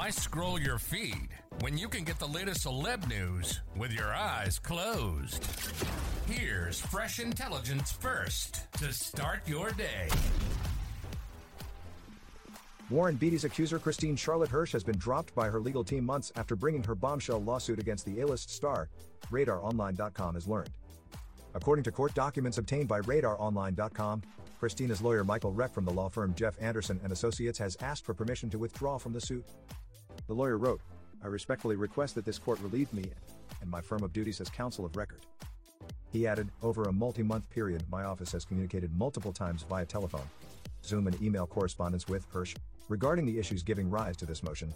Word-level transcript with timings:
Why 0.00 0.08
scroll 0.08 0.58
your 0.58 0.78
feed 0.78 1.28
when 1.60 1.76
you 1.76 1.86
can 1.86 2.04
get 2.04 2.18
the 2.18 2.26
latest 2.26 2.64
celeb 2.64 3.06
news 3.06 3.60
with 3.76 3.92
your 3.92 4.14
eyes 4.14 4.58
closed? 4.58 5.44
Here's 6.26 6.80
fresh 6.80 7.20
intelligence 7.20 7.92
first 7.92 8.72
to 8.78 8.94
start 8.94 9.46
your 9.46 9.72
day. 9.72 10.08
Warren 12.88 13.16
Beatty's 13.16 13.44
accuser 13.44 13.78
Kristine 13.78 14.16
Charlotte 14.16 14.48
Hirsch 14.48 14.72
has 14.72 14.82
been 14.82 14.96
dropped 14.96 15.34
by 15.34 15.48
her 15.48 15.60
legal 15.60 15.84
team 15.84 16.06
months 16.06 16.32
after 16.34 16.56
bringing 16.56 16.82
her 16.84 16.94
bombshell 16.94 17.42
lawsuit 17.42 17.78
against 17.78 18.06
the 18.06 18.22
A-list 18.22 18.48
star, 18.48 18.88
RadarOnline.com 19.30 20.32
has 20.32 20.48
learned. 20.48 20.70
According 21.52 21.82
to 21.84 21.92
court 21.92 22.14
documents 22.14 22.56
obtained 22.56 22.88
by 22.88 23.02
RadarOnline.com, 23.02 24.22
Kristina's 24.58 25.02
lawyer 25.02 25.24
Michael 25.24 25.52
Reck 25.52 25.74
from 25.74 25.84
the 25.84 25.92
law 25.92 26.08
firm 26.08 26.34
Jeff 26.34 26.54
Anderson 26.58 26.98
and 27.04 27.12
Associates 27.12 27.58
has 27.58 27.76
asked 27.82 28.06
for 28.06 28.14
permission 28.14 28.48
to 28.48 28.58
withdraw 28.58 28.96
from 28.96 29.12
the 29.12 29.20
suit. 29.20 29.44
The 30.26 30.34
lawyer 30.34 30.58
wrote, 30.58 30.80
I 31.22 31.26
respectfully 31.26 31.76
request 31.76 32.14
that 32.14 32.24
this 32.24 32.38
court 32.38 32.60
relieve 32.60 32.92
me 32.92 33.04
and 33.60 33.70
my 33.70 33.80
firm 33.80 34.02
of 34.02 34.12
duties 34.12 34.40
as 34.40 34.48
counsel 34.48 34.84
of 34.84 34.96
record. 34.96 35.26
He 36.12 36.26
added, 36.26 36.48
over 36.62 36.84
a 36.84 36.92
multi 36.92 37.22
month 37.22 37.48
period, 37.50 37.84
my 37.90 38.04
office 38.04 38.32
has 38.32 38.44
communicated 38.44 38.96
multiple 38.96 39.32
times 39.32 39.64
via 39.68 39.84
telephone, 39.84 40.28
Zoom, 40.84 41.06
and 41.06 41.20
email 41.22 41.46
correspondence 41.46 42.08
with 42.08 42.26
Hirsch 42.32 42.54
regarding 42.88 43.26
the 43.26 43.38
issues 43.38 43.62
giving 43.62 43.88
rise 43.88 44.16
to 44.16 44.26
this 44.26 44.42
motion. 44.42 44.72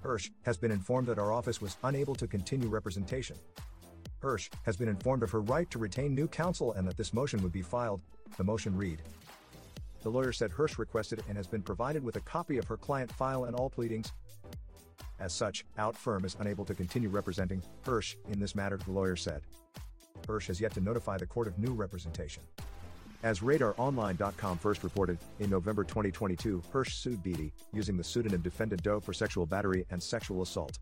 Hirsch 0.00 0.30
has 0.42 0.56
been 0.56 0.70
informed 0.70 1.08
that 1.08 1.18
our 1.18 1.32
office 1.32 1.60
was 1.60 1.76
unable 1.82 2.14
to 2.14 2.26
continue 2.26 2.68
representation. 2.68 3.36
Hirsch 4.20 4.50
has 4.62 4.76
been 4.76 4.88
informed 4.88 5.22
of 5.22 5.30
her 5.30 5.40
right 5.40 5.68
to 5.70 5.78
retain 5.78 6.14
new 6.14 6.28
counsel 6.28 6.72
and 6.74 6.86
that 6.86 6.96
this 6.96 7.12
motion 7.12 7.42
would 7.42 7.52
be 7.52 7.62
filed. 7.62 8.00
The 8.36 8.44
motion 8.44 8.76
read. 8.76 9.02
The 10.08 10.14
lawyer 10.14 10.32
said 10.32 10.52
Hirsch 10.52 10.78
requested 10.78 11.22
and 11.28 11.36
has 11.36 11.46
been 11.46 11.60
provided 11.60 12.02
with 12.02 12.16
a 12.16 12.20
copy 12.20 12.56
of 12.56 12.66
her 12.66 12.78
client 12.78 13.12
file 13.12 13.44
and 13.44 13.54
all 13.54 13.68
pleadings. 13.68 14.14
As 15.20 15.34
such, 15.34 15.66
Out 15.76 15.94
Firm 15.94 16.24
is 16.24 16.34
unable 16.40 16.64
to 16.64 16.74
continue 16.74 17.10
representing 17.10 17.62
Hirsch 17.82 18.16
in 18.30 18.40
this 18.40 18.54
matter, 18.54 18.78
the 18.78 18.90
lawyer 18.90 19.16
said. 19.16 19.42
Hirsch 20.26 20.46
has 20.46 20.62
yet 20.62 20.72
to 20.72 20.80
notify 20.80 21.18
the 21.18 21.26
court 21.26 21.46
of 21.46 21.58
new 21.58 21.74
representation. 21.74 22.42
As 23.22 23.40
RadarOnline.com 23.40 24.56
first 24.56 24.82
reported, 24.82 25.18
in 25.40 25.50
November 25.50 25.84
2022, 25.84 26.62
Hirsch 26.72 26.94
sued 26.94 27.22
Beatty, 27.22 27.52
using 27.74 27.98
the 27.98 28.02
pseudonym 28.02 28.40
Defendant 28.40 28.82
Doe 28.82 29.00
for 29.00 29.12
sexual 29.12 29.44
battery 29.44 29.84
and 29.90 30.02
sexual 30.02 30.40
assault. 30.40 30.78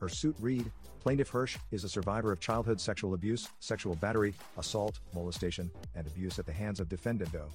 Her 0.00 0.08
suit 0.08 0.34
read, 0.40 0.72
Plaintiff 1.00 1.28
Hirsch 1.28 1.58
is 1.72 1.84
a 1.84 1.90
survivor 1.90 2.32
of 2.32 2.40
childhood 2.40 2.80
sexual 2.80 3.12
abuse, 3.12 3.50
sexual 3.60 3.96
battery, 3.96 4.32
assault, 4.56 5.00
molestation, 5.12 5.70
and 5.94 6.06
abuse 6.06 6.38
at 6.38 6.46
the 6.46 6.54
hands 6.54 6.80
of 6.80 6.88
Defendant 6.88 7.32
Doe. 7.32 7.50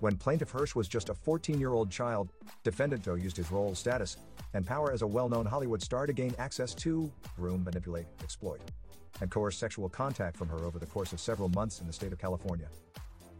When 0.00 0.16
Plaintiff 0.16 0.50
Hirsch 0.50 0.76
was 0.76 0.86
just 0.86 1.08
a 1.08 1.14
14 1.14 1.58
year 1.58 1.72
old 1.72 1.90
child, 1.90 2.28
Defendant 2.62 3.02
Doe 3.02 3.14
used 3.14 3.36
his 3.36 3.50
role, 3.50 3.74
status, 3.74 4.16
and 4.54 4.64
power 4.64 4.92
as 4.92 5.02
a 5.02 5.06
well 5.06 5.28
known 5.28 5.44
Hollywood 5.44 5.82
star 5.82 6.06
to 6.06 6.12
gain 6.12 6.34
access 6.38 6.72
to, 6.74 7.10
groom, 7.36 7.64
manipulate, 7.64 8.06
exploit, 8.22 8.60
and 9.20 9.28
coerce 9.28 9.58
sexual 9.58 9.88
contact 9.88 10.36
from 10.36 10.48
her 10.48 10.64
over 10.64 10.78
the 10.78 10.86
course 10.86 11.12
of 11.12 11.18
several 11.18 11.48
months 11.48 11.80
in 11.80 11.88
the 11.88 11.92
state 11.92 12.12
of 12.12 12.18
California. 12.18 12.68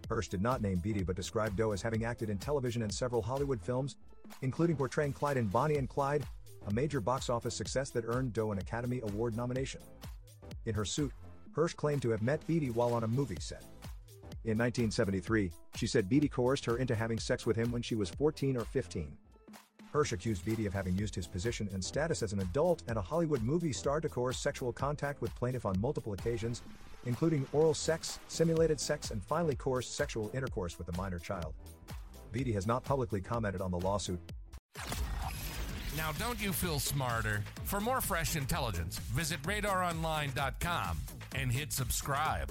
Hirsch 0.08 0.26
did 0.26 0.42
not 0.42 0.60
name 0.60 0.78
Beatty 0.78 1.04
but 1.04 1.14
described 1.14 1.56
Doe 1.56 1.70
as 1.70 1.82
having 1.82 2.04
acted 2.04 2.28
in 2.28 2.38
television 2.38 2.82
and 2.82 2.92
several 2.92 3.22
Hollywood 3.22 3.60
films, 3.60 3.94
including 4.42 4.74
portraying 4.74 5.12
Clyde 5.12 5.36
in 5.36 5.46
Bonnie 5.46 5.76
and 5.76 5.88
Clyde, 5.88 6.24
a 6.66 6.72
major 6.72 7.00
box 7.00 7.30
office 7.30 7.54
success 7.54 7.90
that 7.90 8.04
earned 8.06 8.32
Doe 8.32 8.50
an 8.50 8.58
Academy 8.58 9.00
Award 9.04 9.36
nomination. 9.36 9.80
In 10.66 10.74
her 10.74 10.84
suit, 10.84 11.12
Hirsch 11.52 11.74
claimed 11.74 12.02
to 12.02 12.10
have 12.10 12.22
met 12.22 12.44
Beatty 12.48 12.70
while 12.70 12.94
on 12.94 13.04
a 13.04 13.08
movie 13.08 13.38
set. 13.38 13.62
In 14.44 14.56
1973, 14.56 15.50
she 15.76 15.86
said 15.86 16.08
Beatty 16.08 16.28
coerced 16.28 16.64
her 16.64 16.78
into 16.78 16.94
having 16.94 17.18
sex 17.18 17.44
with 17.44 17.56
him 17.56 17.70
when 17.72 17.82
she 17.82 17.94
was 17.94 18.08
14 18.08 18.56
or 18.56 18.64
15. 18.64 19.16
Hirsch 19.92 20.12
accused 20.12 20.44
Beatty 20.44 20.66
of 20.66 20.72
having 20.72 20.96
used 20.96 21.14
his 21.14 21.26
position 21.26 21.68
and 21.72 21.82
status 21.82 22.22
as 22.22 22.32
an 22.32 22.40
adult 22.40 22.82
and 22.88 22.98
a 22.98 23.02
Hollywood 23.02 23.42
movie 23.42 23.72
star 23.72 24.00
to 24.00 24.08
coerce 24.08 24.38
sexual 24.38 24.72
contact 24.72 25.20
with 25.20 25.34
plaintiff 25.34 25.66
on 25.66 25.80
multiple 25.80 26.12
occasions, 26.12 26.62
including 27.06 27.46
oral 27.52 27.74
sex, 27.74 28.18
simulated 28.28 28.78
sex, 28.78 29.10
and 29.10 29.22
finally 29.22 29.56
coerced 29.56 29.96
sexual 29.96 30.30
intercourse 30.34 30.78
with 30.78 30.88
a 30.88 30.96
minor 30.96 31.18
child. 31.18 31.54
Beatty 32.32 32.52
has 32.52 32.66
not 32.66 32.84
publicly 32.84 33.20
commented 33.20 33.60
on 33.60 33.70
the 33.70 33.78
lawsuit. 33.78 34.20
Now, 35.96 36.12
don't 36.12 36.40
you 36.40 36.52
feel 36.52 36.78
smarter? 36.78 37.42
For 37.64 37.80
more 37.80 38.00
fresh 38.00 38.36
intelligence, 38.36 38.98
visit 38.98 39.42
radaronline.com 39.42 40.98
and 41.34 41.50
hit 41.50 41.72
subscribe. 41.72 42.50